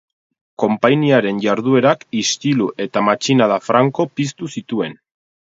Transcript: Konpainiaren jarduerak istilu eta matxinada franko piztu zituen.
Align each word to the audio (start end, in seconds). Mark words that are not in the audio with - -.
Konpainiaren 0.61 1.41
jarduerak 1.43 2.03
istilu 2.21 2.71
eta 2.89 3.07
matxinada 3.11 3.61
franko 3.69 4.11
piztu 4.21 4.55
zituen. 4.59 4.99